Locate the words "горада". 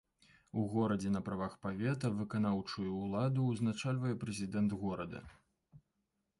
4.85-5.25